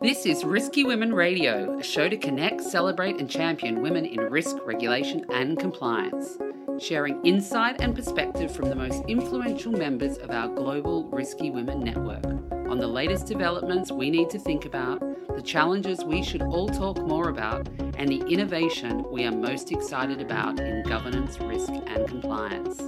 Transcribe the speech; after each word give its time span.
This 0.00 0.26
is 0.26 0.44
Risky 0.44 0.84
Women 0.84 1.12
Radio, 1.12 1.76
a 1.76 1.82
show 1.82 2.08
to 2.08 2.16
connect, 2.16 2.62
celebrate, 2.62 3.18
and 3.18 3.28
champion 3.28 3.82
women 3.82 4.06
in 4.06 4.20
risk, 4.20 4.56
regulation, 4.64 5.26
and 5.32 5.58
compliance, 5.58 6.38
sharing 6.78 7.20
insight 7.24 7.80
and 7.80 7.96
perspective 7.96 8.54
from 8.54 8.68
the 8.68 8.76
most 8.76 9.02
influential 9.08 9.72
members 9.72 10.16
of 10.18 10.30
our 10.30 10.54
global 10.54 11.08
Risky 11.08 11.50
Women 11.50 11.80
network 11.80 12.24
on 12.70 12.78
the 12.78 12.86
latest 12.86 13.26
developments 13.26 13.90
we 13.90 14.08
need 14.08 14.30
to 14.30 14.38
think 14.38 14.66
about, 14.66 15.00
the 15.34 15.42
challenges 15.42 16.04
we 16.04 16.22
should 16.22 16.42
all 16.42 16.68
talk 16.68 17.04
more 17.04 17.28
about, 17.28 17.66
and 17.96 18.08
the 18.08 18.24
innovation 18.28 19.04
we 19.10 19.24
are 19.24 19.32
most 19.32 19.72
excited 19.72 20.20
about 20.20 20.60
in 20.60 20.84
governance, 20.84 21.40
risk, 21.40 21.70
and 21.70 22.06
compliance. 22.06 22.80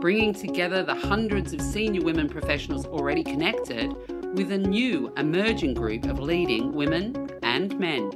Bringing 0.00 0.32
together 0.32 0.82
the 0.82 0.94
hundreds 0.94 1.52
of 1.52 1.60
senior 1.60 2.00
women 2.00 2.26
professionals 2.26 2.86
already 2.86 3.22
connected 3.22 3.94
with 4.34 4.52
a 4.52 4.58
new 4.58 5.12
emerging 5.16 5.74
group 5.74 6.04
of 6.04 6.20
leading 6.20 6.72
women 6.72 7.28
and 7.42 7.76
men. 7.80 8.12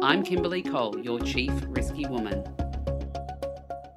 I'm 0.00 0.22
Kimberly 0.22 0.62
Cole, 0.62 0.96
your 1.00 1.18
Chief 1.18 1.50
Risky 1.66 2.06
Woman. 2.06 2.44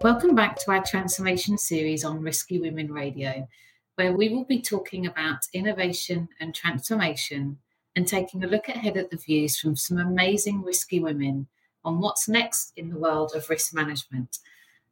Welcome 0.02 0.34
back 0.34 0.58
to 0.58 0.72
our 0.72 0.84
transformation 0.84 1.60
series 1.60 2.04
on 2.04 2.24
Risky 2.24 2.60
Women 2.60 2.92
Radio, 2.92 3.48
where 3.94 4.12
we 4.12 4.30
will 4.30 4.46
be 4.46 4.60
talking 4.60 5.06
about 5.06 5.38
innovation 5.54 6.28
and 6.40 6.56
transformation 6.56 7.60
and 7.96 8.08
taking 8.08 8.44
a 8.44 8.48
look 8.48 8.68
ahead 8.68 8.98
at 8.98 9.12
the 9.12 9.18
views 9.18 9.60
from 9.60 9.76
some 9.76 10.00
amazing 10.00 10.64
risky 10.64 11.00
women 11.00 11.46
on 11.86 12.00
what's 12.00 12.28
next 12.28 12.74
in 12.76 12.90
the 12.90 12.98
world 12.98 13.34
of 13.36 13.48
risk 13.52 13.72
management. 13.72 14.40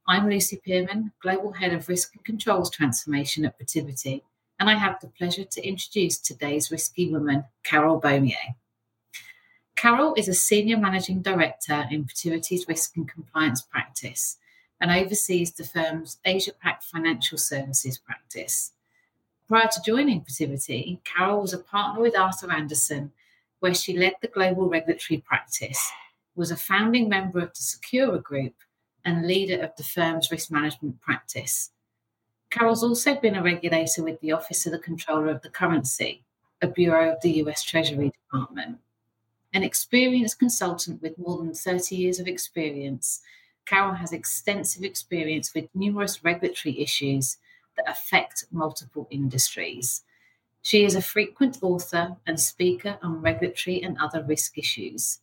I'm 0.08 0.30
Lucy 0.30 0.62
Pearman, 0.64 1.14
Global 1.24 1.52
Head 1.52 1.74
of 1.74 1.90
Risk 1.90 2.14
and 2.14 2.24
Controls 2.24 2.70
Transformation 2.70 3.44
at 3.44 3.60
Protiviti 3.60 4.22
and 4.60 4.70
I 4.70 4.76
have 4.76 5.00
the 5.00 5.08
pleasure 5.08 5.46
to 5.46 5.68
introduce 5.68 6.18
today's 6.18 6.72
risky 6.72 7.10
woman, 7.10 7.46
Carol 7.64 8.00
Beaumier. 8.00 8.56
Carol 9.76 10.14
is 10.16 10.28
a 10.28 10.34
Senior 10.34 10.78
Managing 10.78 11.22
Director 11.22 11.86
in 11.90 12.04
Protiviti's 12.04 12.68
Risk 12.68 12.98
and 12.98 13.08
Compliance 13.08 13.62
Practice 13.62 14.38
and 14.82 14.92
oversees 14.92 15.52
the 15.54 15.64
firm's 15.64 16.18
Asia 16.26 16.52
Pac 16.52 16.84
Financial 16.84 17.38
Services 17.38 17.98
practice. 17.98 18.74
Prior 19.48 19.68
to 19.68 19.82
joining 19.86 20.22
Protiviti, 20.22 21.00
Carol 21.06 21.42
was 21.42 21.54
a 21.54 21.60
partner 21.60 22.02
with 22.02 22.18
Arthur 22.18 22.52
Andersen, 22.52 23.12
where 23.62 23.74
she 23.74 23.98
led 23.98 24.14
the 24.22 24.28
global 24.28 24.70
regulatory 24.70 25.20
practice, 25.26 25.92
was 26.36 26.52
a 26.52 26.58
founding 26.58 27.10
member 27.10 27.40
of 27.40 27.54
the 27.54 27.62
Secura 27.62 28.22
Group, 28.22 28.54
and 29.06 29.26
leader 29.26 29.62
of 29.64 29.76
the 29.78 29.84
firm's 29.84 30.30
risk 30.30 30.52
management 30.52 31.00
practice. 31.02 31.72
Carol's 32.50 32.84
also 32.84 33.14
been 33.14 33.36
a 33.36 33.44
regulator 33.44 34.04
with 34.04 34.20
the 34.22 34.32
Office 34.32 34.66
of 34.66 34.72
the 34.72 34.80
Comptroller 34.80 35.30
of 35.30 35.42
the 35.44 35.50
Currency, 35.50 36.24
a 36.64 36.68
bureau 36.68 37.14
of 37.14 37.22
the 37.22 37.44
US 37.44 37.64
Treasury 37.64 38.12
Department. 38.12 38.80
An 39.54 39.62
experienced 39.62 40.40
consultant 40.40 41.00
with 41.02 41.20
more 41.20 41.38
than 41.38 41.54
30 41.54 41.96
years 41.96 42.20
of 42.20 42.28
experience, 42.28 43.22
Carol 43.66 43.94
has 43.94 44.14
extensive 44.14 44.84
experience 44.84 45.54
with 45.54 45.70
numerous 45.76 46.24
regulatory 46.24 46.80
issues 46.80 47.38
that 47.78 47.88
affect 47.88 48.46
multiple 48.52 49.08
industries. 49.12 50.02
She 50.64 50.84
is 50.84 50.96
a 50.96 51.04
frequent 51.04 51.60
author 51.62 52.18
and 52.26 52.40
speaker 52.40 52.98
on 53.04 53.22
regulatory 53.22 53.82
and 53.84 53.96
other 54.00 54.24
risk 54.24 54.58
issues. 54.58 55.20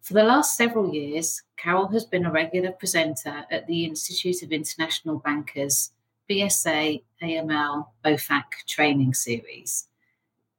For 0.00 0.14
the 0.14 0.24
last 0.24 0.56
several 0.56 0.94
years, 0.94 1.42
Carol 1.58 1.88
has 1.88 2.06
been 2.06 2.24
a 2.24 2.32
regular 2.32 2.72
presenter 2.72 3.44
at 3.50 3.66
the 3.66 3.84
Institute 3.84 4.42
of 4.42 4.50
International 4.50 5.18
Bankers 5.18 5.90
BSA 6.28 7.02
AML 7.22 7.86
OFAC 8.04 8.44
training 8.66 9.14
series. 9.14 9.88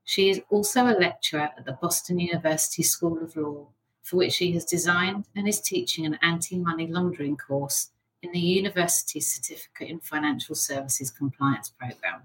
She 0.04 0.30
is 0.30 0.42
also 0.50 0.86
a 0.86 0.98
lecturer 0.98 1.50
at 1.58 1.66
the 1.66 1.74
Boston 1.74 2.20
University 2.20 2.84
School 2.84 3.22
of 3.22 3.36
Law, 3.36 3.68
for 4.02 4.18
which 4.18 4.34
she 4.34 4.54
has 4.54 4.64
designed 4.64 5.26
and 5.36 5.48
is 5.48 5.60
teaching 5.60 6.06
an 6.06 6.18
anti 6.22 6.58
money 6.58 6.88
laundering 6.88 7.36
course 7.36 7.90
in 8.22 8.32
the 8.32 8.40
university's 8.40 9.28
Certificate 9.28 9.90
in 9.90 10.00
Financial 10.00 10.56
Services 10.56 11.12
Compliance 11.12 11.70
program. 11.70 12.24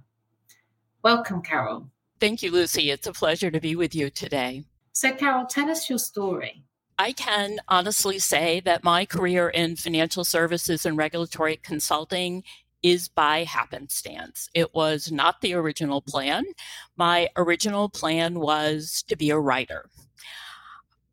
Welcome, 1.02 1.42
Carol. 1.42 1.90
Thank 2.20 2.42
you, 2.42 2.52
Lucy. 2.52 2.90
It's 2.90 3.08
a 3.08 3.12
pleasure 3.12 3.50
to 3.50 3.60
be 3.60 3.74
with 3.74 3.94
you 3.94 4.08
today. 4.08 4.64
So, 4.92 5.12
Carol, 5.12 5.46
tell 5.46 5.68
us 5.68 5.90
your 5.90 5.98
story. 5.98 6.62
I 6.98 7.10
can 7.10 7.58
honestly 7.66 8.20
say 8.20 8.60
that 8.60 8.84
my 8.84 9.04
career 9.04 9.48
in 9.48 9.74
financial 9.74 10.24
services 10.24 10.86
and 10.86 10.96
regulatory 10.96 11.56
consulting 11.56 12.44
is 12.82 13.08
by 13.08 13.44
happenstance. 13.44 14.48
It 14.54 14.74
was 14.74 15.10
not 15.12 15.40
the 15.40 15.54
original 15.54 16.02
plan. 16.02 16.44
My 16.96 17.28
original 17.36 17.88
plan 17.88 18.40
was 18.40 19.04
to 19.08 19.16
be 19.16 19.30
a 19.30 19.38
writer. 19.38 19.88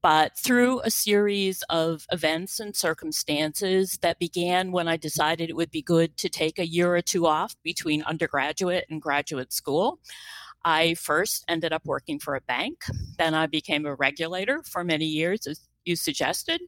But 0.01 0.37
through 0.37 0.79
a 0.81 0.91
series 0.91 1.61
of 1.63 2.05
events 2.11 2.59
and 2.59 2.73
circumstances 2.75 3.99
that 4.01 4.17
began 4.17 4.71
when 4.71 4.87
I 4.87 4.95
decided 4.95 5.49
it 5.49 5.57
would 5.57 5.71
be 5.71 5.81
good 5.81 6.15
to 6.17 6.29
take 6.29 6.57
a 6.57 6.67
year 6.67 6.95
or 6.95 7.01
two 7.01 7.27
off 7.27 7.55
between 7.63 8.03
undergraduate 8.03 8.85
and 8.89 9.01
graduate 9.01 9.51
school, 9.51 9.99
I 10.63 10.93
first 10.93 11.43
ended 11.49 11.73
up 11.73 11.85
working 11.85 12.17
for 12.17 12.35
a 12.35 12.41
bank. 12.41 12.85
Then 13.17 13.33
I 13.33 13.47
became 13.47 13.85
a 13.85 13.95
regulator 13.95 14.63
for 14.63 14.85
many 14.85 15.05
years, 15.05 15.45
as 15.47 15.59
you 15.83 15.97
suggested 15.97 16.61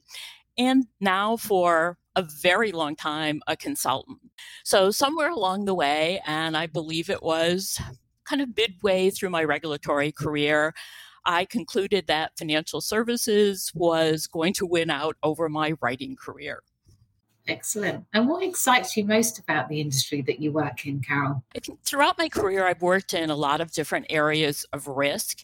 and 0.57 0.85
now 0.99 1.37
for 1.37 1.97
a 2.15 2.21
very 2.21 2.71
long 2.71 2.95
time 2.95 3.41
a 3.47 3.55
consultant. 3.55 4.19
So, 4.63 4.91
somewhere 4.91 5.29
along 5.29 5.65
the 5.65 5.73
way, 5.73 6.21
and 6.25 6.55
I 6.55 6.67
believe 6.67 7.09
it 7.09 7.23
was 7.23 7.79
kind 8.25 8.41
of 8.41 8.55
midway 8.55 9.09
through 9.09 9.29
my 9.29 9.43
regulatory 9.43 10.11
career, 10.11 10.73
I 11.25 11.45
concluded 11.45 12.07
that 12.07 12.37
financial 12.37 12.81
services 12.81 13.71
was 13.75 14.27
going 14.27 14.53
to 14.53 14.65
win 14.65 14.89
out 14.89 15.17
over 15.23 15.49
my 15.49 15.73
writing 15.81 16.15
career. 16.15 16.63
Excellent. 17.47 18.05
And 18.13 18.29
what 18.29 18.43
excites 18.43 18.95
you 18.95 19.03
most 19.03 19.39
about 19.39 19.67
the 19.67 19.81
industry 19.81 20.21
that 20.23 20.39
you 20.39 20.51
work 20.51 20.85
in, 20.85 21.01
Carol? 21.01 21.43
throughout 21.83 22.17
my 22.17 22.29
career, 22.29 22.67
I've 22.67 22.81
worked 22.81 23.13
in 23.13 23.29
a 23.29 23.35
lot 23.35 23.61
of 23.61 23.71
different 23.71 24.05
areas 24.09 24.65
of 24.73 24.87
risk. 24.87 25.39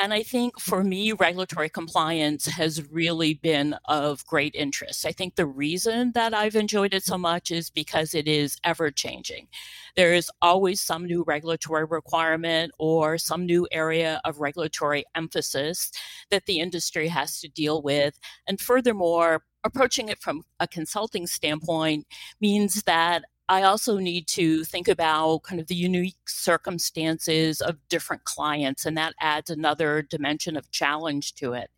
And 0.00 0.14
I 0.14 0.22
think 0.22 0.60
for 0.60 0.84
me, 0.84 1.10
regulatory 1.12 1.68
compliance 1.68 2.46
has 2.46 2.88
really 2.88 3.34
been 3.34 3.74
of 3.86 4.24
great 4.26 4.54
interest. 4.54 5.04
I 5.04 5.10
think 5.10 5.34
the 5.34 5.44
reason 5.44 6.12
that 6.12 6.32
I've 6.32 6.54
enjoyed 6.54 6.94
it 6.94 7.02
so 7.02 7.18
much 7.18 7.50
is 7.50 7.68
because 7.68 8.14
it 8.14 8.28
is 8.28 8.56
ever 8.62 8.92
changing. 8.92 9.48
There 9.96 10.14
is 10.14 10.30
always 10.40 10.80
some 10.80 11.04
new 11.04 11.24
regulatory 11.24 11.84
requirement 11.84 12.70
or 12.78 13.18
some 13.18 13.44
new 13.44 13.66
area 13.72 14.20
of 14.24 14.38
regulatory 14.38 15.04
emphasis 15.16 15.90
that 16.30 16.46
the 16.46 16.60
industry 16.60 17.08
has 17.08 17.40
to 17.40 17.48
deal 17.48 17.82
with. 17.82 18.20
And 18.46 18.60
furthermore, 18.60 19.42
approaching 19.64 20.08
it 20.08 20.20
from 20.20 20.42
a 20.60 20.68
consulting 20.68 21.26
standpoint 21.26 22.06
means 22.40 22.84
that 22.84 23.24
I 23.48 23.62
also 23.62 23.96
need 23.98 24.26
to 24.28 24.62
think 24.64 24.88
about 24.88 25.44
kind 25.44 25.60
of 25.60 25.68
the 25.68 25.74
unique 25.74 26.28
circumstances 26.28 27.62
of 27.62 27.76
different 27.88 28.24
clients, 28.24 28.84
and 28.84 28.96
that 28.98 29.14
adds 29.20 29.48
another 29.48 30.02
dimension 30.02 30.56
of 30.56 30.70
challenge 30.70 31.34
to 31.36 31.54
it. 31.54 31.70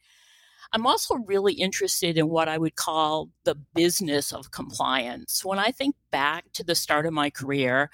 I'm 0.72 0.86
also 0.86 1.16
really 1.16 1.54
interested 1.54 2.16
in 2.19 2.28
what 2.28 2.48
I 2.48 2.59
would 2.59 2.76
call 2.76 3.30
the 3.44 3.56
business 3.75 4.32
of 4.32 4.50
compliance. 4.50 5.44
When 5.44 5.59
I 5.59 5.70
think 5.70 5.97
back 6.10 6.44
to 6.54 6.64
the 6.64 6.75
start 6.75 7.06
of 7.06 7.12
my 7.12 7.30
career 7.30 7.91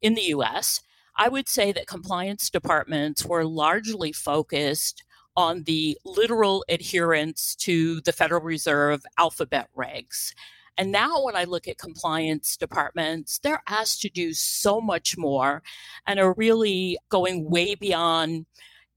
in 0.00 0.14
the 0.14 0.22
US, 0.34 0.80
I 1.16 1.28
would 1.28 1.48
say 1.48 1.72
that 1.72 1.86
compliance 1.86 2.48
departments 2.50 3.24
were 3.24 3.44
largely 3.44 4.12
focused 4.12 5.04
on 5.36 5.64
the 5.64 5.98
literal 6.04 6.64
adherence 6.68 7.54
to 7.56 8.00
the 8.02 8.12
Federal 8.12 8.42
Reserve 8.42 9.02
alphabet 9.18 9.68
regs. 9.76 10.32
And 10.78 10.90
now, 10.90 11.22
when 11.22 11.36
I 11.36 11.44
look 11.44 11.68
at 11.68 11.78
compliance 11.78 12.56
departments, 12.56 13.38
they're 13.42 13.62
asked 13.68 14.00
to 14.02 14.08
do 14.08 14.32
so 14.32 14.80
much 14.80 15.18
more 15.18 15.62
and 16.06 16.18
are 16.18 16.32
really 16.34 16.98
going 17.10 17.50
way 17.50 17.74
beyond 17.74 18.46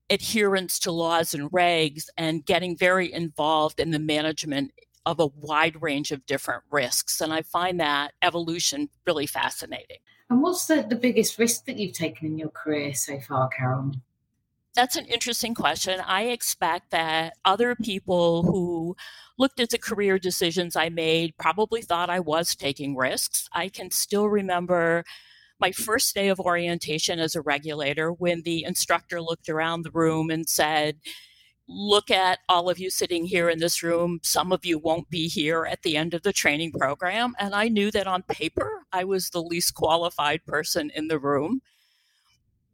adherence 0.09 0.79
to 0.79 0.91
laws 0.91 1.33
and 1.33 1.51
regs 1.51 2.05
and 2.17 2.45
getting 2.45 2.77
very 2.77 3.11
involved 3.11 3.79
in 3.79 3.91
the 3.91 3.99
management 3.99 4.71
of 5.05 5.19
a 5.19 5.27
wide 5.27 5.81
range 5.81 6.11
of 6.11 6.25
different 6.25 6.63
risks. 6.71 7.21
And 7.21 7.33
I 7.33 7.41
find 7.41 7.79
that 7.79 8.13
evolution 8.21 8.89
really 9.05 9.27
fascinating. 9.27 9.97
And 10.29 10.41
what's 10.41 10.65
the, 10.65 10.85
the 10.87 10.95
biggest 10.95 11.37
risk 11.37 11.65
that 11.65 11.77
you've 11.77 11.93
taken 11.93 12.27
in 12.27 12.37
your 12.37 12.49
career 12.49 12.93
so 12.93 13.19
far, 13.19 13.49
Carol? 13.49 13.91
That's 14.75 14.97
an 14.97 15.05
interesting 15.05 15.55
question. 15.55 16.01
I 16.05 16.23
expect 16.23 16.91
that 16.91 17.37
other 17.45 17.75
people 17.75 18.43
who 18.43 18.97
looked 19.37 19.61
at 19.61 19.69
the 19.69 19.77
career 19.77 20.19
decisions 20.19 20.75
I 20.75 20.89
made 20.89 21.37
probably 21.37 21.81
thought 21.81 22.09
I 22.09 22.19
was 22.19 22.55
taking 22.55 22.97
risks. 22.97 23.47
I 23.53 23.69
can 23.69 23.89
still 23.89 24.27
remember 24.27 25.05
my 25.59 25.71
first 25.71 26.13
day 26.13 26.27
of 26.27 26.41
orientation 26.41 27.19
as 27.19 27.35
a 27.35 27.41
regulator 27.41 28.11
when 28.11 28.41
the 28.41 28.65
instructor 28.65 29.21
looked 29.21 29.47
around 29.47 29.83
the 29.83 29.91
room 29.91 30.29
and 30.29 30.47
said, 30.47 30.97
Look 31.67 32.11
at 32.11 32.39
all 32.47 32.69
of 32.69 32.77
you 32.77 32.91
sitting 32.91 33.25
here 33.25 33.49
in 33.49 33.57
this 33.57 33.81
room. 33.81 34.19
Some 34.21 34.51
of 34.51 34.65
you 34.65 34.77
won't 34.77 35.09
be 35.09 35.27
here 35.27 35.65
at 35.65 35.81
the 35.81 35.97
end 35.97 36.13
of 36.13 36.21
the 36.21 36.33
training 36.33 36.73
program. 36.73 37.33
And 37.39 37.55
I 37.55 37.69
knew 37.69 37.89
that 37.89 38.05
on 38.05 38.21
paper, 38.21 38.83
I 38.91 39.03
was 39.03 39.31
the 39.31 39.41
least 39.41 39.73
qualified 39.73 40.45
person 40.45 40.91
in 40.93 41.07
the 41.07 41.17
room. 41.17 41.61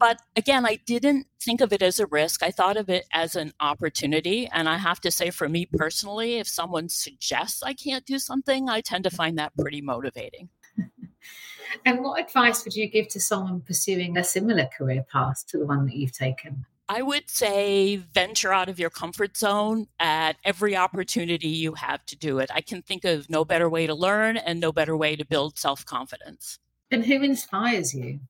But 0.02 0.20
again, 0.36 0.66
I 0.66 0.80
didn't 0.84 1.28
think 1.40 1.62
of 1.62 1.72
it 1.72 1.84
as 1.84 2.00
a 2.00 2.08
risk. 2.08 2.42
I 2.42 2.50
thought 2.50 2.76
of 2.76 2.90
it 2.90 3.06
as 3.14 3.36
an 3.36 3.54
opportunity. 3.60 4.50
And 4.52 4.68
I 4.68 4.78
have 4.78 5.00
to 5.02 5.12
say, 5.12 5.30
for 5.30 5.48
me 5.48 5.68
personally, 5.68 6.38
if 6.38 6.48
someone 6.48 6.90
suggests 6.90 7.62
I 7.62 7.74
can't 7.76 8.04
do 8.04 8.18
something, 8.18 8.68
I 8.68 8.82
tend 8.82 9.04
to 9.04 9.12
find 9.12 9.38
that 9.38 9.56
pretty 9.56 9.80
motivating. 9.80 10.50
and 11.86 12.04
what 12.04 12.20
advice 12.20 12.66
would 12.66 12.76
you 12.76 12.90
give 12.90 13.10
to 13.10 13.20
someone 13.20 13.62
pursuing 13.62 14.18
a 14.18 14.24
similar 14.24 14.66
career 14.76 15.06
path 15.08 15.46
to 15.50 15.60
the 15.60 15.68
one 15.68 15.86
that 15.86 15.96
you've 15.96 16.14
taken? 16.14 16.66
I 16.90 17.04
would 17.04 17.30
say 17.30 17.98
venture 17.98 18.52
out 18.52 18.70
of 18.70 18.80
your 18.80 18.90
comfort 18.90 19.38
zone 19.38 19.86
at 20.00 20.38
every 20.44 20.76
opportunity 20.76 21.48
you 21.48 21.76
have 21.76 22.04
to 22.08 22.16
do 22.18 22.40
it. 22.40 22.50
I 22.52 22.62
can 22.62 22.82
think 22.82 23.06
of 23.06 23.30
no 23.30 23.46
better 23.46 23.70
way 23.70 23.86
to 23.86 23.94
learn 23.94 24.38
and 24.38 24.60
no 24.60 24.72
better 24.72 24.98
way 24.98 25.16
to 25.16 25.24
build 25.24 25.60
self 25.60 25.86
confidence. 25.86 26.58
And 26.90 27.06
who 27.06 27.22
inspires 27.22 27.94
you? 27.94 28.22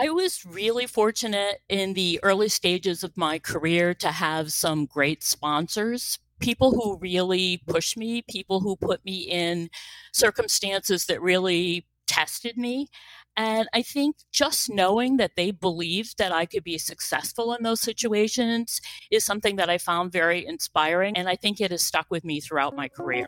I 0.00 0.10
was 0.10 0.46
really 0.46 0.86
fortunate 0.86 1.60
in 1.68 1.94
the 1.94 2.20
early 2.22 2.48
stages 2.48 3.02
of 3.02 3.16
my 3.16 3.40
career 3.40 3.94
to 3.94 4.12
have 4.12 4.52
some 4.52 4.86
great 4.86 5.24
sponsors, 5.24 6.20
people 6.38 6.70
who 6.70 6.98
really 6.98 7.60
pushed 7.66 7.96
me, 7.96 8.22
people 8.22 8.60
who 8.60 8.76
put 8.76 9.04
me 9.04 9.22
in 9.22 9.70
circumstances 10.12 11.06
that 11.06 11.20
really 11.20 11.84
tested 12.06 12.56
me. 12.56 12.90
And 13.36 13.68
I 13.74 13.82
think 13.82 14.14
just 14.30 14.70
knowing 14.70 15.16
that 15.16 15.32
they 15.34 15.50
believed 15.50 16.18
that 16.18 16.30
I 16.30 16.46
could 16.46 16.62
be 16.62 16.78
successful 16.78 17.52
in 17.52 17.64
those 17.64 17.80
situations 17.80 18.80
is 19.10 19.24
something 19.24 19.56
that 19.56 19.68
I 19.68 19.78
found 19.78 20.12
very 20.12 20.46
inspiring. 20.46 21.16
And 21.16 21.28
I 21.28 21.34
think 21.34 21.60
it 21.60 21.72
has 21.72 21.84
stuck 21.84 22.06
with 22.08 22.24
me 22.24 22.38
throughout 22.38 22.76
my 22.76 22.86
career. 22.86 23.26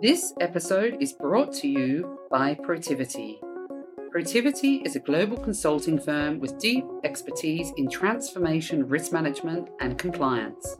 This 0.00 0.32
episode 0.40 0.98
is 1.00 1.12
brought 1.12 1.52
to 1.54 1.66
you 1.66 2.20
by 2.30 2.54
Protiviti. 2.54 3.40
Protiviti 4.14 4.86
is 4.86 4.94
a 4.94 5.00
global 5.00 5.36
consulting 5.36 5.98
firm 5.98 6.38
with 6.38 6.56
deep 6.60 6.84
expertise 7.02 7.72
in 7.76 7.90
transformation 7.90 8.86
risk 8.86 9.10
management 9.10 9.70
and 9.80 9.98
compliance. 9.98 10.76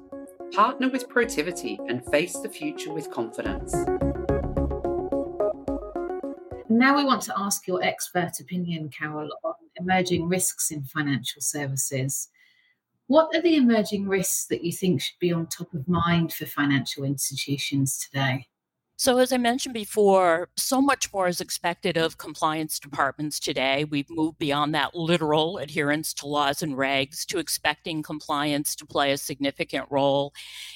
Partner 0.52 0.88
with 0.88 1.08
Protiviti 1.08 1.80
and 1.88 2.06
face 2.12 2.38
the 2.38 2.48
future 2.48 2.92
with 2.92 3.10
confidence. 3.10 3.72
Now 6.68 6.96
we 6.96 7.04
want 7.04 7.22
to 7.22 7.34
ask 7.36 7.66
your 7.66 7.82
expert 7.82 8.38
opinion, 8.38 8.88
Carol, 8.96 9.28
on 9.42 9.54
emerging 9.80 10.28
risks 10.28 10.70
in 10.70 10.84
financial 10.84 11.42
services. 11.42 12.28
What 13.08 13.34
are 13.34 13.42
the 13.42 13.56
emerging 13.56 14.06
risks 14.06 14.46
that 14.46 14.62
you 14.62 14.70
think 14.70 15.00
should 15.00 15.18
be 15.18 15.32
on 15.32 15.48
top 15.48 15.74
of 15.74 15.88
mind 15.88 16.32
for 16.32 16.46
financial 16.46 17.02
institutions 17.02 17.98
today? 17.98 18.46
So, 18.96 19.18
as 19.18 19.32
I 19.32 19.38
mentioned 19.38 19.74
before, 19.74 20.50
so 20.56 20.80
much 20.80 21.12
more 21.12 21.26
is 21.26 21.40
expected 21.40 21.96
of 21.96 22.16
compliance 22.16 22.78
departments 22.78 23.40
today. 23.40 23.84
We've 23.84 24.08
moved 24.08 24.38
beyond 24.38 24.72
that 24.74 24.94
literal 24.94 25.58
adherence 25.58 26.14
to 26.14 26.28
laws 26.28 26.62
and 26.62 26.74
regs 26.76 27.26
to 27.26 27.38
expecting 27.38 28.04
compliance 28.04 28.76
to 28.76 28.86
play 28.86 29.10
a 29.10 29.18
significant 29.18 29.86
role 29.90 30.32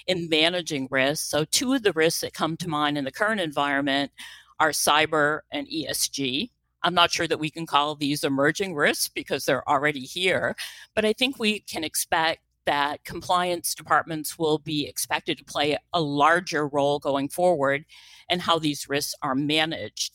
in 0.08 0.28
managing 0.28 0.88
risks. 0.90 1.28
So, 1.28 1.44
two 1.44 1.74
of 1.74 1.84
the 1.84 1.92
risks 1.92 2.22
that 2.22 2.34
come 2.34 2.56
to 2.56 2.68
mind 2.68 2.98
in 2.98 3.04
the 3.04 3.12
current 3.12 3.40
environment 3.40 4.10
are 4.58 4.70
cyber 4.70 5.40
and 5.52 5.68
ESG. 5.68 6.50
I'm 6.82 6.94
not 6.94 7.12
sure 7.12 7.28
that 7.28 7.38
we 7.38 7.50
can 7.50 7.66
call 7.66 7.94
these 7.94 8.24
emerging 8.24 8.74
risks 8.74 9.08
because 9.08 9.44
they're 9.44 9.68
already 9.68 10.00
here, 10.00 10.56
but 10.94 11.04
I 11.04 11.12
think 11.12 11.38
we 11.38 11.60
can 11.60 11.84
expect 11.84 12.40
that 12.68 13.02
compliance 13.02 13.74
departments 13.74 14.38
will 14.38 14.58
be 14.58 14.86
expected 14.86 15.38
to 15.38 15.44
play 15.44 15.78
a 15.94 16.02
larger 16.02 16.68
role 16.68 16.98
going 16.98 17.30
forward 17.30 17.86
and 18.28 18.42
how 18.42 18.58
these 18.58 18.90
risks 18.90 19.14
are 19.22 19.34
managed. 19.34 20.12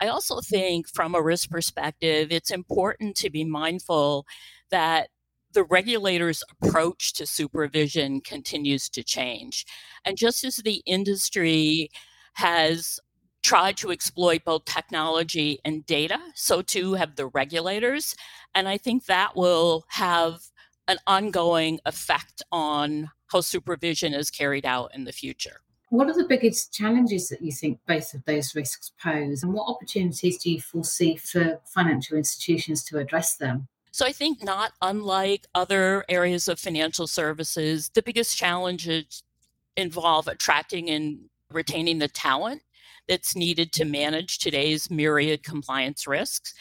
I 0.00 0.08
also 0.08 0.40
think, 0.42 0.86
from 0.86 1.14
a 1.14 1.22
risk 1.22 1.48
perspective, 1.48 2.30
it's 2.30 2.50
important 2.50 3.16
to 3.16 3.30
be 3.30 3.42
mindful 3.42 4.26
that 4.70 5.08
the 5.54 5.64
regulator's 5.64 6.42
approach 6.50 7.14
to 7.14 7.24
supervision 7.24 8.20
continues 8.20 8.90
to 8.90 9.02
change. 9.02 9.64
And 10.04 10.18
just 10.18 10.44
as 10.44 10.56
the 10.56 10.82
industry 10.84 11.88
has 12.34 13.00
tried 13.42 13.78
to 13.78 13.90
exploit 13.90 14.44
both 14.44 14.66
technology 14.66 15.58
and 15.64 15.86
data, 15.86 16.18
so 16.34 16.60
too 16.60 16.94
have 16.94 17.16
the 17.16 17.28
regulators. 17.28 18.14
And 18.54 18.68
I 18.68 18.76
think 18.76 19.06
that 19.06 19.36
will 19.36 19.84
have 19.88 20.40
an 20.88 20.98
ongoing 21.06 21.80
effect 21.86 22.42
on 22.52 23.10
how 23.28 23.40
supervision 23.40 24.14
is 24.14 24.30
carried 24.30 24.66
out 24.66 24.94
in 24.94 25.04
the 25.04 25.12
future. 25.12 25.60
What 25.90 26.08
are 26.08 26.14
the 26.14 26.26
biggest 26.28 26.72
challenges 26.72 27.28
that 27.28 27.42
you 27.42 27.52
think 27.52 27.78
both 27.86 28.14
of 28.14 28.24
those 28.24 28.54
risks 28.54 28.92
pose, 29.00 29.42
and 29.42 29.52
what 29.52 29.68
opportunities 29.68 30.38
do 30.38 30.50
you 30.50 30.60
foresee 30.60 31.16
for 31.16 31.60
financial 31.66 32.16
institutions 32.16 32.82
to 32.84 32.98
address 32.98 33.36
them? 33.36 33.68
So, 33.92 34.04
I 34.04 34.12
think 34.12 34.42
not 34.42 34.72
unlike 34.82 35.46
other 35.54 36.04
areas 36.08 36.48
of 36.48 36.58
financial 36.58 37.06
services, 37.06 37.90
the 37.94 38.02
biggest 38.02 38.36
challenges 38.36 39.22
involve 39.76 40.26
attracting 40.26 40.90
and 40.90 41.28
retaining 41.52 41.98
the 41.98 42.08
talent 42.08 42.62
that's 43.08 43.36
needed 43.36 43.72
to 43.72 43.84
manage 43.84 44.38
today's 44.38 44.90
myriad 44.90 45.42
compliance 45.42 46.06
risks. 46.06 46.54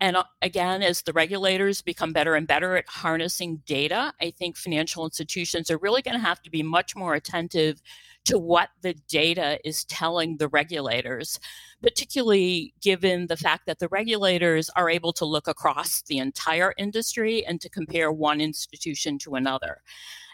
And 0.00 0.16
uh, 0.16 0.24
again, 0.42 0.82
as 0.82 1.02
the 1.02 1.12
regulators 1.12 1.82
become 1.82 2.12
better 2.12 2.34
and 2.34 2.46
better 2.46 2.76
at 2.76 2.88
harnessing 2.88 3.62
data, 3.66 4.12
I 4.20 4.30
think 4.30 4.56
financial 4.56 5.04
institutions 5.04 5.70
are 5.70 5.78
really 5.78 6.02
going 6.02 6.16
to 6.16 6.24
have 6.24 6.40
to 6.42 6.50
be 6.50 6.62
much 6.62 6.94
more 6.94 7.14
attentive 7.14 7.82
to 8.26 8.38
what 8.38 8.68
the 8.82 8.94
data 9.08 9.58
is 9.64 9.84
telling 9.84 10.36
the 10.36 10.48
regulators, 10.48 11.40
particularly 11.82 12.74
given 12.80 13.26
the 13.26 13.36
fact 13.36 13.66
that 13.66 13.78
the 13.78 13.88
regulators 13.88 14.70
are 14.70 14.90
able 14.90 15.12
to 15.14 15.24
look 15.24 15.48
across 15.48 16.02
the 16.02 16.18
entire 16.18 16.74
industry 16.76 17.44
and 17.46 17.60
to 17.60 17.68
compare 17.68 18.12
one 18.12 18.40
institution 18.40 19.18
to 19.18 19.34
another. 19.34 19.82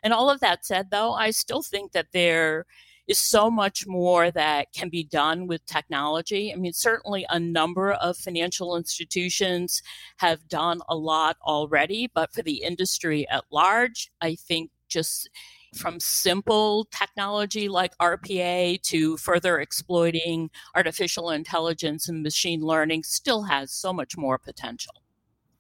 And 0.02 0.12
all 0.12 0.28
of 0.28 0.40
that 0.40 0.66
said, 0.66 0.90
though, 0.90 1.12
I 1.12 1.30
still 1.30 1.62
think 1.62 1.92
that 1.92 2.08
there 2.12 2.66
is 3.06 3.18
so 3.18 3.50
much 3.50 3.86
more 3.86 4.30
that 4.30 4.72
can 4.72 4.88
be 4.88 5.04
done 5.04 5.46
with 5.46 5.64
technology. 5.66 6.52
I 6.52 6.56
mean, 6.56 6.72
certainly 6.72 7.26
a 7.28 7.38
number 7.38 7.92
of 7.92 8.16
financial 8.16 8.76
institutions 8.76 9.82
have 10.18 10.48
done 10.48 10.80
a 10.88 10.96
lot 10.96 11.36
already, 11.42 12.10
but 12.14 12.32
for 12.32 12.42
the 12.42 12.62
industry 12.62 13.28
at 13.28 13.44
large, 13.50 14.10
I 14.20 14.34
think 14.36 14.70
just 14.88 15.28
from 15.74 15.98
simple 16.00 16.86
technology 16.96 17.68
like 17.68 17.96
RPA 17.98 18.80
to 18.82 19.16
further 19.16 19.58
exploiting 19.58 20.50
artificial 20.74 21.30
intelligence 21.30 22.08
and 22.08 22.22
machine 22.22 22.60
learning 22.60 23.02
still 23.02 23.42
has 23.42 23.72
so 23.72 23.92
much 23.92 24.16
more 24.16 24.38
potential. 24.38 25.03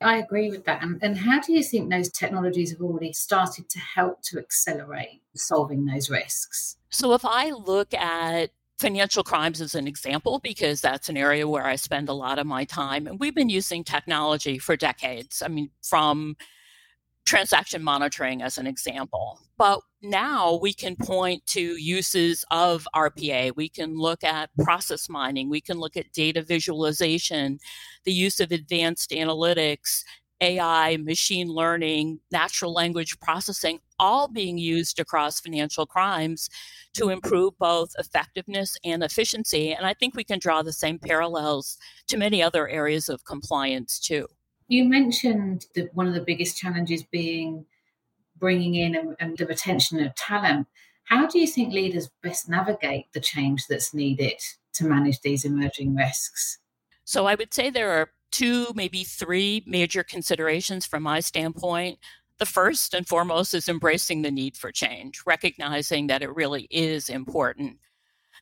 I 0.04 0.18
agree 0.18 0.50
with 0.50 0.66
that. 0.66 0.82
And, 0.82 1.02
and 1.02 1.16
how 1.16 1.40
do 1.40 1.52
you 1.52 1.62
think 1.62 1.90
those 1.90 2.10
technologies 2.10 2.70
have 2.72 2.82
already 2.82 3.12
started 3.14 3.70
to 3.70 3.78
help 3.78 4.22
to 4.24 4.38
accelerate 4.38 5.22
solving 5.34 5.86
those 5.86 6.10
risks? 6.10 6.76
So, 6.90 7.14
if 7.14 7.24
I 7.24 7.50
look 7.50 7.94
at 7.94 8.50
financial 8.78 9.24
crimes 9.24 9.60
as 9.62 9.74
an 9.74 9.88
example, 9.88 10.40
because 10.40 10.82
that's 10.82 11.08
an 11.08 11.16
area 11.16 11.48
where 11.48 11.64
I 11.64 11.76
spend 11.76 12.10
a 12.10 12.12
lot 12.12 12.38
of 12.38 12.46
my 12.46 12.64
time, 12.64 13.06
and 13.06 13.18
we've 13.18 13.34
been 13.34 13.48
using 13.48 13.82
technology 13.82 14.58
for 14.58 14.76
decades. 14.76 15.42
I 15.42 15.48
mean, 15.48 15.70
from 15.82 16.36
transaction 17.24 17.82
monitoring 17.82 18.42
as 18.42 18.58
an 18.58 18.66
example. 18.66 19.40
But 19.56 19.80
now 20.02 20.58
we 20.60 20.72
can 20.72 20.96
point 20.96 21.46
to 21.46 21.60
uses 21.60 22.44
of 22.50 22.86
RPA. 22.94 23.56
We 23.56 23.68
can 23.68 23.96
look 23.96 24.22
at 24.24 24.50
process 24.58 25.08
mining. 25.08 25.48
We 25.48 25.60
can 25.60 25.78
look 25.78 25.96
at 25.96 26.12
data 26.12 26.42
visualization, 26.42 27.58
the 28.04 28.12
use 28.12 28.40
of 28.40 28.52
advanced 28.52 29.10
analytics, 29.10 30.04
AI, 30.40 30.98
machine 30.98 31.48
learning, 31.48 32.20
natural 32.30 32.72
language 32.72 33.18
processing, 33.20 33.78
all 33.98 34.28
being 34.28 34.58
used 34.58 34.98
across 34.98 35.40
financial 35.40 35.86
crimes 35.86 36.50
to 36.94 37.08
improve 37.08 37.56
both 37.58 37.92
effectiveness 37.98 38.76
and 38.84 39.02
efficiency. 39.02 39.72
And 39.72 39.86
I 39.86 39.94
think 39.94 40.14
we 40.14 40.24
can 40.24 40.38
draw 40.38 40.62
the 40.62 40.72
same 40.72 40.98
parallels 40.98 41.78
to 42.08 42.18
many 42.18 42.42
other 42.42 42.68
areas 42.68 43.08
of 43.08 43.24
compliance 43.24 43.98
too. 43.98 44.26
You 44.68 44.84
mentioned 44.84 45.66
that 45.74 45.94
one 45.94 46.06
of 46.06 46.14
the 46.14 46.20
biggest 46.20 46.56
challenges 46.56 47.02
being 47.02 47.66
bringing 48.36 48.74
in 48.74 48.94
and, 48.94 49.16
and 49.20 49.38
the 49.38 49.46
retention 49.46 50.04
of 50.04 50.14
talent. 50.14 50.66
How 51.04 51.26
do 51.26 51.38
you 51.38 51.46
think 51.46 51.72
leaders 51.72 52.10
best 52.22 52.48
navigate 52.48 53.12
the 53.12 53.20
change 53.20 53.66
that's 53.68 53.94
needed 53.94 54.40
to 54.74 54.84
manage 54.84 55.20
these 55.20 55.44
emerging 55.44 55.94
risks? 55.94 56.58
So, 57.04 57.26
I 57.26 57.34
would 57.34 57.52
say 57.52 57.70
there 57.70 57.92
are 57.92 58.10
two, 58.32 58.68
maybe 58.74 59.04
three 59.04 59.62
major 59.66 60.02
considerations 60.02 60.86
from 60.86 61.02
my 61.02 61.20
standpoint. 61.20 61.98
The 62.38 62.46
first 62.46 62.94
and 62.94 63.06
foremost 63.06 63.54
is 63.54 63.68
embracing 63.68 64.22
the 64.22 64.30
need 64.30 64.56
for 64.56 64.72
change, 64.72 65.22
recognizing 65.26 66.08
that 66.08 66.22
it 66.22 66.34
really 66.34 66.66
is 66.70 67.08
important. 67.08 67.78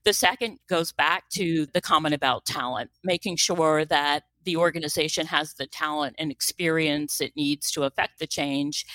The 0.04 0.12
second 0.12 0.58
goes 0.68 0.92
back 0.92 1.28
to 1.34 1.66
the 1.66 1.80
comment 1.80 2.14
about 2.14 2.46
talent, 2.46 2.90
making 3.04 3.36
sure 3.36 3.84
that 3.84 4.24
the 4.44 4.56
organization 4.56 5.26
has 5.26 5.54
the 5.54 5.66
talent 5.66 6.16
and 6.18 6.30
experience 6.30 7.20
it 7.20 7.36
needs 7.36 7.70
to 7.72 7.84
affect 7.84 8.18
the 8.18 8.26
change. 8.26 8.86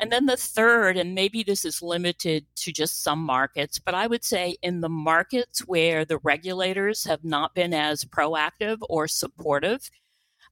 And 0.00 0.12
then 0.12 0.26
the 0.26 0.36
third, 0.36 0.96
and 0.96 1.14
maybe 1.14 1.42
this 1.42 1.64
is 1.64 1.82
limited 1.82 2.46
to 2.56 2.72
just 2.72 3.02
some 3.02 3.18
markets, 3.18 3.80
but 3.80 3.94
I 3.94 4.06
would 4.06 4.24
say 4.24 4.56
in 4.62 4.80
the 4.80 4.88
markets 4.88 5.66
where 5.66 6.04
the 6.04 6.18
regulators 6.18 7.04
have 7.04 7.24
not 7.24 7.54
been 7.54 7.74
as 7.74 8.04
proactive 8.04 8.78
or 8.88 9.08
supportive, 9.08 9.90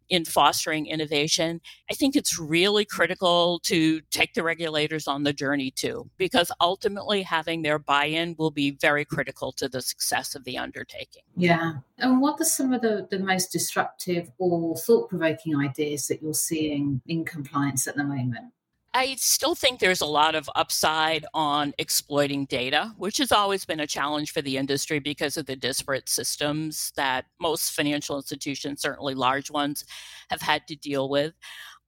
in 0.09 0.25
fostering 0.25 0.87
innovation, 0.87 1.61
I 1.91 1.95
think 1.95 2.17
it's 2.17 2.39
really 2.39 2.85
critical 2.85 3.61
to 3.65 4.01
take 4.11 4.35
the 4.35 4.43
regulators 4.43 5.09
on 5.09 5.25
the 5.25 5.33
journey 5.33 5.71
too, 5.71 6.09
because 6.17 6.51
ultimately 6.61 7.23
having 7.23 7.63
their 7.63 7.79
buy 7.79 8.07
in 8.07 8.35
will 8.39 8.51
be 8.51 8.73
very 8.73 9.05
critical 9.05 9.53
to 9.53 9.69
the 9.69 9.83
success 9.83 10.35
of 10.35 10.45
the 10.45 10.59
undertaking. 10.59 11.23
Yeah. 11.37 11.75
And 11.99 12.21
what 12.21 12.41
are 12.41 12.45
some 12.45 12.73
of 12.73 12.83
the, 12.83 13.07
the 13.11 13.19
most 13.19 13.51
disruptive 13.53 14.31
or 14.39 14.77
thought 14.77 15.09
provoking 15.09 15.57
ideas 15.57 16.07
that 16.09 16.23
you're 16.23 16.35
seeing 16.35 17.01
in 17.07 17.25
compliance 17.25 17.87
at 17.87 17.97
the 17.97 18.05
moment? 18.05 18.53
I 18.97 19.17
still 19.17 19.55
think 19.55 19.79
there's 19.79 20.01
a 20.01 20.07
lot 20.07 20.35
of 20.35 20.49
upside 20.57 21.27
on 21.35 21.75
exploiting 21.77 22.47
data, 22.47 22.95
which 22.97 23.19
has 23.19 23.31
always 23.31 23.63
been 23.67 23.81
a 23.81 23.87
challenge 23.87 24.33
for 24.33 24.41
the 24.41 24.57
industry 24.57 25.01
because 25.01 25.37
of 25.37 25.45
the 25.45 25.55
disparate 25.55 26.09
systems 26.09 26.95
that 26.97 27.27
most 27.39 27.73
financial 27.73 28.17
institutions, 28.17 28.81
certainly 28.81 29.15
large 29.15 29.51
ones, 29.51 29.85
have 30.31 30.41
had 30.41 30.67
to 30.69 30.77
deal 30.77 31.11
with. 31.11 31.35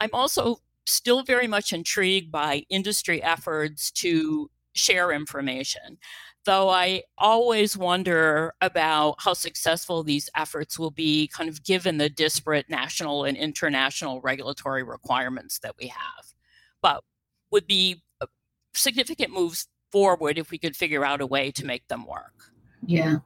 I'm 0.01 0.11
also 0.13 0.59
still 0.85 1.23
very 1.23 1.47
much 1.47 1.73
intrigued 1.73 2.31
by 2.31 2.67
industry 2.69 3.23
efforts 3.23 3.91
to 3.93 4.51
share 4.75 5.11
information. 5.11 5.97
Though 6.45 6.69
I 6.69 7.05
always 7.17 7.75
wonder 7.75 8.53
about 8.61 9.15
how 9.21 9.33
successful 9.33 10.03
these 10.03 10.29
efforts 10.37 10.79
will 10.79 10.91
be, 10.91 11.29
kind 11.29 11.49
of 11.49 11.65
given 11.65 11.97
the 11.97 12.11
disparate 12.11 12.69
national 12.69 13.25
and 13.25 13.35
international 13.35 14.21
regulatory 14.21 14.83
requirements 14.83 15.59
that 15.61 15.75
we 15.81 15.87
have 15.87 16.35
but 16.83 17.03
would 17.51 17.67
be 17.67 18.03
uh, 18.21 18.27
significant 18.75 19.33
moves 19.33 19.67
forward 19.91 20.39
if 20.39 20.51
we 20.51 20.59
could 20.59 20.77
figure 20.77 21.05
out 21.05 21.21
a 21.21 21.27
way 21.27 21.51
to 21.51 21.65
make 21.65 21.87
them 21.89 22.07
work. 22.07 22.53
Yeah. 22.85 23.19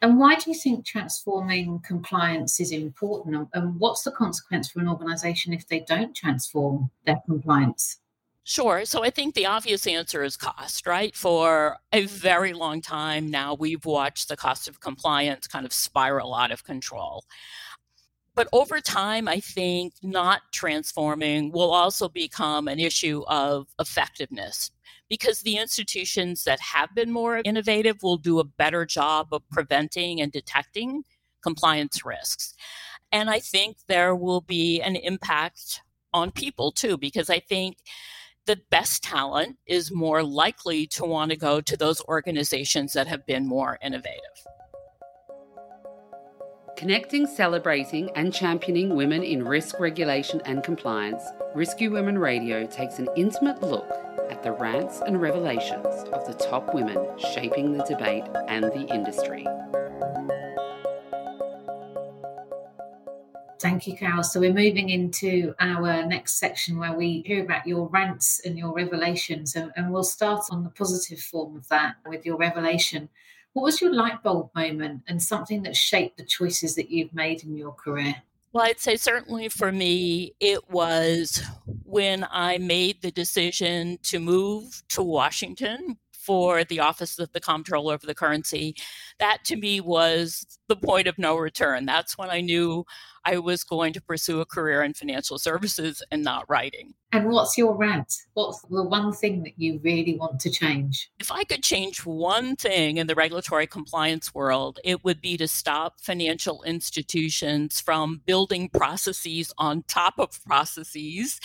And 0.00 0.18
why 0.18 0.36
do 0.36 0.50
you 0.50 0.56
think 0.56 0.86
transforming 0.86 1.80
compliance 1.80 2.58
is 2.58 2.72
important? 2.72 3.48
And 3.52 3.78
what's 3.78 4.02
the 4.02 4.10
consequence 4.10 4.70
for 4.70 4.80
an 4.80 4.88
organization 4.88 5.52
if 5.52 5.66
they 5.68 5.80
don't 5.80 6.14
transform 6.14 6.90
their 7.04 7.20
compliance? 7.26 7.98
Sure. 8.46 8.84
So 8.84 9.02
I 9.02 9.08
think 9.08 9.34
the 9.34 9.46
obvious 9.46 9.86
answer 9.86 10.22
is 10.22 10.36
cost, 10.36 10.86
right? 10.86 11.16
For 11.16 11.78
a 11.92 12.04
very 12.04 12.52
long 12.52 12.82
time 12.82 13.30
now, 13.30 13.54
we've 13.54 13.86
watched 13.86 14.28
the 14.28 14.36
cost 14.36 14.68
of 14.68 14.80
compliance 14.80 15.46
kind 15.46 15.64
of 15.64 15.72
spiral 15.72 16.34
out 16.34 16.52
of 16.52 16.62
control. 16.62 17.24
But 18.34 18.48
over 18.52 18.80
time, 18.80 19.28
I 19.28 19.38
think 19.40 19.94
not 20.02 20.42
transforming 20.52 21.52
will 21.52 21.72
also 21.72 22.08
become 22.08 22.66
an 22.66 22.80
issue 22.80 23.22
of 23.28 23.68
effectiveness 23.78 24.72
because 25.08 25.42
the 25.42 25.56
institutions 25.56 26.44
that 26.44 26.58
have 26.60 26.94
been 26.94 27.12
more 27.12 27.42
innovative 27.44 28.02
will 28.02 28.16
do 28.16 28.40
a 28.40 28.44
better 28.44 28.84
job 28.84 29.28
of 29.32 29.48
preventing 29.50 30.20
and 30.20 30.32
detecting 30.32 31.04
compliance 31.42 32.04
risks. 32.04 32.54
And 33.12 33.30
I 33.30 33.38
think 33.38 33.76
there 33.86 34.16
will 34.16 34.40
be 34.40 34.80
an 34.80 34.96
impact 34.96 35.80
on 36.12 36.32
people 36.32 36.72
too, 36.72 36.96
because 36.96 37.30
I 37.30 37.38
think 37.38 37.76
the 38.46 38.60
best 38.70 39.02
talent 39.02 39.56
is 39.66 39.92
more 39.92 40.22
likely 40.22 40.86
to 40.88 41.04
want 41.04 41.30
to 41.30 41.36
go 41.36 41.60
to 41.60 41.76
those 41.76 42.02
organizations 42.08 42.92
that 42.94 43.06
have 43.06 43.24
been 43.26 43.46
more 43.46 43.78
innovative. 43.82 44.20
Connecting, 46.76 47.28
celebrating, 47.28 48.10
and 48.16 48.34
championing 48.34 48.96
women 48.96 49.22
in 49.22 49.44
risk 49.44 49.78
regulation 49.78 50.42
and 50.44 50.64
compliance, 50.64 51.22
Risky 51.54 51.86
Women 51.86 52.18
Radio 52.18 52.66
takes 52.66 52.98
an 52.98 53.08
intimate 53.16 53.62
look 53.62 53.88
at 54.28 54.42
the 54.42 54.50
rants 54.50 55.00
and 55.06 55.20
revelations 55.20 55.86
of 56.12 56.26
the 56.26 56.34
top 56.34 56.74
women 56.74 56.98
shaping 57.32 57.78
the 57.78 57.84
debate 57.84 58.24
and 58.48 58.64
the 58.64 58.86
industry. 58.92 59.46
Thank 63.60 63.86
you, 63.86 63.96
Carol. 63.96 64.24
So 64.24 64.40
we're 64.40 64.52
moving 64.52 64.88
into 64.90 65.54
our 65.60 66.04
next 66.04 66.40
section 66.40 66.78
where 66.78 66.92
we 66.92 67.22
hear 67.24 67.44
about 67.44 67.68
your 67.68 67.86
rants 67.86 68.40
and 68.44 68.58
your 68.58 68.74
revelations, 68.74 69.54
and, 69.54 69.70
and 69.76 69.92
we'll 69.92 70.02
start 70.02 70.46
on 70.50 70.64
the 70.64 70.70
positive 70.70 71.20
form 71.20 71.56
of 71.56 71.68
that 71.68 71.94
with 72.04 72.26
your 72.26 72.36
revelation 72.36 73.08
what 73.54 73.62
was 73.62 73.80
your 73.80 73.94
light 73.94 74.22
bulb 74.22 74.50
moment 74.54 75.02
and 75.08 75.22
something 75.22 75.62
that 75.62 75.76
shaped 75.76 76.18
the 76.18 76.24
choices 76.24 76.74
that 76.74 76.90
you've 76.90 77.14
made 77.14 77.42
in 77.42 77.56
your 77.56 77.72
career? 77.72 78.16
Well, 78.52 78.64
I'd 78.64 78.80
say 78.80 78.96
certainly 78.96 79.48
for 79.48 79.72
me, 79.72 80.34
it 80.38 80.70
was 80.70 81.42
when 81.84 82.26
I 82.30 82.58
made 82.58 83.00
the 83.00 83.10
decision 83.10 83.98
to 84.04 84.20
move 84.20 84.82
to 84.90 85.02
Washington 85.02 85.98
for 86.12 86.64
the 86.64 86.80
Office 86.80 87.18
of 87.18 87.32
the 87.32 87.40
Comptroller 87.40 87.94
of 87.94 88.02
the 88.02 88.14
Currency. 88.14 88.74
That 89.18 89.44
to 89.44 89.56
me 89.56 89.80
was 89.80 90.58
the 90.68 90.76
point 90.76 91.06
of 91.06 91.18
no 91.18 91.36
return. 91.36 91.84
That's 91.84 92.18
when 92.18 92.30
I 92.30 92.40
knew 92.40 92.84
I 93.24 93.38
was 93.38 93.64
going 93.64 93.92
to 93.94 94.02
pursue 94.02 94.40
a 94.40 94.46
career 94.46 94.82
in 94.82 94.94
financial 94.94 95.38
services 95.38 96.02
and 96.10 96.22
not 96.22 96.44
writing. 96.48 96.94
And 97.12 97.30
what's 97.30 97.56
your 97.56 97.76
rant? 97.76 98.12
What's 98.32 98.60
the 98.62 98.82
one 98.82 99.12
thing 99.12 99.44
that 99.44 99.52
you 99.56 99.80
really 99.84 100.16
want 100.16 100.40
to 100.40 100.50
change? 100.50 101.10
If 101.20 101.30
I 101.30 101.44
could 101.44 101.62
change 101.62 102.04
one 102.04 102.56
thing 102.56 102.96
in 102.96 103.06
the 103.06 103.14
regulatory 103.14 103.68
compliance 103.68 104.34
world, 104.34 104.80
it 104.82 105.04
would 105.04 105.20
be 105.20 105.36
to 105.36 105.46
stop 105.46 106.00
financial 106.00 106.64
institutions 106.64 107.80
from 107.80 108.22
building 108.26 108.68
processes 108.68 109.52
on 109.58 109.84
top 109.86 110.14
of 110.18 110.44
processes 110.44 111.38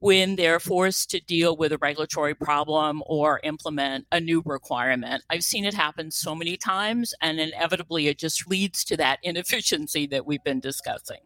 when 0.00 0.34
they're 0.34 0.58
forced 0.58 1.10
to 1.10 1.20
deal 1.20 1.56
with 1.56 1.70
a 1.70 1.78
regulatory 1.78 2.34
problem 2.34 3.04
or 3.06 3.38
implement 3.44 4.04
a 4.10 4.18
new 4.18 4.42
requirement. 4.44 5.22
I've 5.30 5.44
seen 5.44 5.64
it 5.64 5.74
happen 5.74 6.10
so 6.10 6.34
many 6.34 6.56
times, 6.56 7.14
and 7.22 7.38
inevitably 7.38 8.08
it 8.08 8.18
just 8.18 8.48
leads 8.48 8.82
to 8.86 8.96
that 8.96 9.20
inefficiency 9.22 10.08
that 10.08 10.26
we've 10.26 10.42
been 10.42 10.58
discussing. 10.58 11.21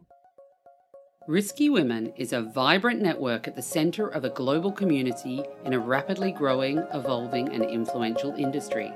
Risky 1.27 1.69
Women 1.69 2.13
is 2.15 2.31
a 2.31 2.41
vibrant 2.41 3.01
network 3.01 3.49
at 3.49 3.55
the 3.57 3.61
centre 3.61 4.07
of 4.07 4.23
a 4.23 4.29
global 4.29 4.71
community 4.71 5.43
in 5.65 5.73
a 5.73 5.79
rapidly 5.79 6.31
growing, 6.31 6.77
evolving, 6.93 7.49
and 7.49 7.65
influential 7.65 8.33
industry. 8.35 8.93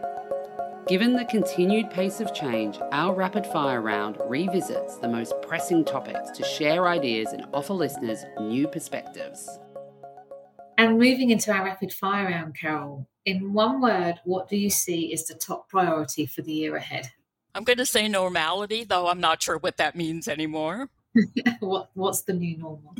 Given 0.87 1.11
the 1.11 1.25
continued 1.25 1.91
pace 1.91 2.21
of 2.21 2.33
change, 2.33 2.79
our 2.93 3.13
rapid 3.13 3.45
fire 3.45 3.81
round 3.81 4.17
revisits 4.29 4.95
the 4.95 5.09
most 5.09 5.33
pressing 5.41 5.83
topics 5.83 6.31
to 6.31 6.45
share 6.45 6.87
ideas 6.87 7.33
and 7.33 7.45
offer 7.53 7.73
listeners 7.73 8.23
new 8.39 8.65
perspectives. 8.65 9.49
And 10.77 10.97
moving 10.97 11.31
into 11.31 11.51
our 11.51 11.65
rapid 11.65 11.91
fire 11.91 12.27
round, 12.27 12.57
Carol, 12.57 13.09
in 13.25 13.51
one 13.51 13.81
word, 13.81 14.21
what 14.23 14.47
do 14.47 14.55
you 14.55 14.69
see 14.69 15.11
is 15.11 15.25
the 15.25 15.35
top 15.35 15.67
priority 15.67 16.25
for 16.25 16.43
the 16.43 16.53
year 16.53 16.77
ahead? 16.77 17.11
I'm 17.53 17.65
going 17.65 17.79
to 17.79 17.85
say 17.85 18.07
normality, 18.07 18.85
though 18.85 19.07
I'm 19.07 19.19
not 19.19 19.43
sure 19.43 19.57
what 19.57 19.75
that 19.75 19.97
means 19.97 20.29
anymore. 20.29 20.87
what, 21.59 21.89
what's 21.93 22.23
the 22.23 22.33
new 22.33 22.57
normal? 22.57 22.95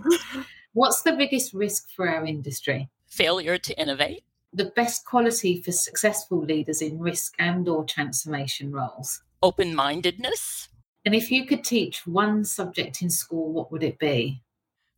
what's 0.74 1.02
the 1.02 1.14
biggest 1.14 1.54
risk 1.54 1.90
for 1.90 2.10
our 2.10 2.26
industry? 2.26 2.90
Failure 3.08 3.58
to 3.58 3.80
innovate. 3.80 4.24
The 4.54 4.66
best 4.66 5.06
quality 5.06 5.62
for 5.62 5.72
successful 5.72 6.40
leaders 6.40 6.82
in 6.82 7.00
risk 7.00 7.36
and 7.40 7.68
or 7.68 7.86
transformation 7.86 8.72
roles. 8.72 9.22
Open-mindedness. 9.42 10.70
And 11.06 11.16
if 11.16 11.32
you 11.32 11.46
could 11.46 11.64
teach 11.64 12.06
one 12.06 12.44
subject 12.44 13.02
in 13.02 13.10
school, 13.10 13.52
what 13.52 13.72
would 13.72 13.84
it 13.84 13.98
be? 13.98 14.44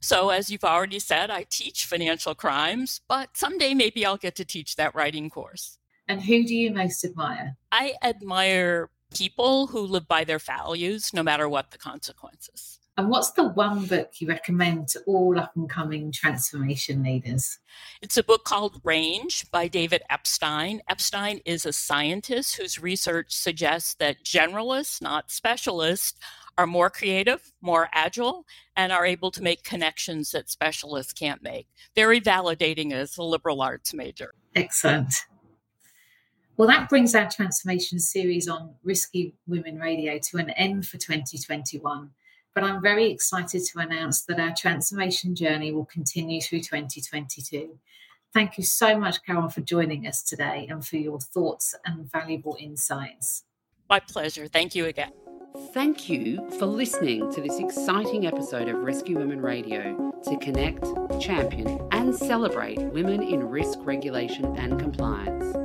So, 0.02 0.32
as 0.32 0.50
you've 0.50 0.66
already 0.66 1.00
said, 1.00 1.32
I 1.32 1.46
teach 1.50 1.86
financial 1.86 2.36
crimes, 2.36 3.00
but 3.08 3.38
someday 3.38 3.74
maybe 3.74 4.06
I'll 4.06 4.18
get 4.18 4.36
to 4.36 4.44
teach 4.44 4.76
that 4.76 4.94
writing 4.94 5.30
course. 5.30 5.78
And 6.10 6.22
who 6.22 6.44
do 6.44 6.54
you 6.54 6.74
most 6.74 7.06
admire? 7.06 7.56
I 7.72 7.94
admire 8.04 8.90
people 9.14 9.68
who 9.68 9.80
live 9.80 10.08
by 10.08 10.26
their 10.26 10.40
values, 10.40 11.14
no 11.14 11.24
matter 11.24 11.48
what 11.48 11.72
the 11.72 11.78
consequences. 11.78 12.80
And 12.96 13.10
what's 13.10 13.32
the 13.32 13.48
one 13.48 13.86
book 13.86 14.12
you 14.20 14.28
recommend 14.28 14.88
to 14.90 15.02
all 15.08 15.40
up 15.40 15.54
and 15.56 15.68
coming 15.68 16.12
transformation 16.12 17.02
leaders? 17.02 17.58
It's 18.04 18.18
a 18.18 18.24
book 18.24 18.44
called 18.44 18.82
Range 18.84 19.50
by 19.50 19.68
David 19.68 20.04
Epstein. 20.12 20.80
Epstein 20.88 21.42
is 21.44 21.66
a 21.66 21.74
scientist 21.74 22.56
whose 22.56 22.80
research 22.80 23.34
suggests 23.34 23.96
that 23.96 24.24
generalists, 24.24 25.02
not 25.02 25.32
specialists, 25.32 26.20
are 26.56 26.68
more 26.68 26.92
creative, 26.92 27.52
more 27.62 27.90
agile, 27.94 28.46
and 28.76 28.92
are 28.92 29.08
able 29.08 29.32
to 29.32 29.42
make 29.42 29.64
connections 29.64 30.30
that 30.32 30.52
specialists 30.52 31.14
can't 31.14 31.42
make. 31.42 31.66
Very 31.96 32.22
validating 32.22 32.94
as 32.94 33.18
a 33.18 33.24
liberal 33.24 33.64
arts 33.64 33.92
major. 33.96 34.36
Excellent. 34.56 35.16
Well, 36.58 36.68
that 36.68 36.90
brings 36.90 37.16
our 37.16 37.28
transformation 37.28 37.98
series 37.98 38.48
on 38.48 38.76
Risky 38.84 39.34
Women 39.48 39.80
Radio 39.80 40.20
to 40.30 40.38
an 40.38 40.52
end 40.52 40.86
for 40.86 41.00
2021 41.00 42.12
but 42.54 42.64
I'm 42.64 42.82
very 42.82 43.12
excited 43.12 43.64
to 43.66 43.80
announce 43.80 44.22
that 44.24 44.40
our 44.40 44.54
transformation 44.56 45.36
journey 45.36 45.72
will 45.72 45.86
continue 45.86 46.42
through 46.42 46.60
2022. 46.60 47.78
Thank 48.34 48.58
you 48.58 48.64
so 48.64 48.98
much, 48.98 49.24
Carol, 49.24 49.50
for 49.50 49.62
joining 49.62 50.08
us 50.08 50.24
today 50.24 50.68
and 50.70 50.86
for 50.86 50.98
your 50.98 51.20
thoughts 51.20 51.76
and 51.86 52.12
valuable 52.12 52.58
insights. 52.60 53.44
My 53.90 54.00
pleasure. 54.00 54.48
Thank 54.48 54.76
you 54.76 54.86
again. 54.86 55.12
Thank 55.72 56.10
you 56.10 56.50
for 56.58 56.66
listening 56.66 57.32
to 57.32 57.42
this 57.42 57.60
exciting 57.60 58.26
episode 58.26 58.70
of 58.70 58.78
Risky 58.78 59.14
Women 59.14 59.40
Radio 59.40 60.12
to 60.24 60.38
connect, 60.38 60.84
champion, 61.22 61.80
and 61.92 62.16
celebrate 62.16 62.80
women 62.80 63.22
in 63.22 63.48
risk 63.48 63.78
regulation 63.82 64.46
and 64.58 64.80
compliance. 64.80 65.56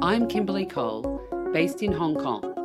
I'm 0.00 0.26
Kimberly 0.26 0.64
Cole, 0.64 1.20
based 1.52 1.82
in 1.82 1.92
Hong 1.92 2.14
Kong 2.14 2.55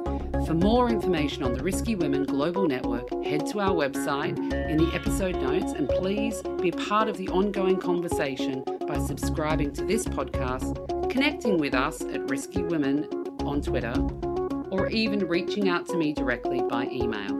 For 0.45 0.55
more 0.55 0.89
information 0.89 1.43
on 1.43 1.53
the 1.53 1.63
Risky 1.63 1.95
Women 1.95 2.23
Global 2.23 2.67
Network, 2.67 3.09
head 3.23 3.45
to 3.47 3.59
our 3.59 3.73
website 3.73 4.37
in 4.37 4.77
the 4.77 4.91
episode 4.93 5.35
notes 5.35 5.73
and 5.73 5.87
please 5.87 6.41
be 6.61 6.71
part 6.71 7.07
of 7.07 7.17
the 7.17 7.29
ongoing 7.29 7.77
conversation 7.77 8.63
by 8.87 8.97
subscribing 8.97 9.71
to 9.73 9.85
this 9.85 10.05
podcast, 10.05 11.09
connecting 11.09 11.57
with 11.57 11.75
us 11.75 12.01
at 12.01 12.27
Risky 12.29 12.63
Women 12.63 13.07
on 13.41 13.61
Twitter, 13.61 13.93
or 14.71 14.87
even 14.89 15.27
reaching 15.27 15.69
out 15.69 15.87
to 15.87 15.97
me 15.97 16.11
directly 16.11 16.61
by 16.67 16.85
email. 16.85 17.39